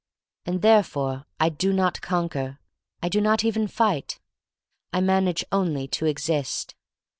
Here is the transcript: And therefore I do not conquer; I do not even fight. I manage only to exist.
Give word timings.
And 0.47 0.63
therefore 0.63 1.27
I 1.39 1.49
do 1.49 1.71
not 1.71 2.01
conquer; 2.01 2.57
I 3.03 3.07
do 3.09 3.21
not 3.21 3.43
even 3.45 3.67
fight. 3.67 4.19
I 4.91 4.99
manage 4.99 5.45
only 5.51 5.87
to 5.89 6.07
exist. 6.07 6.73